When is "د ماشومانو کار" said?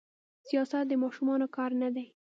0.87-1.71